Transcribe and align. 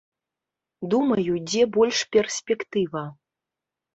Думаю, 0.93 1.33
дзе 1.51 1.61
больш 1.75 1.99
перспектыва. 2.17 3.03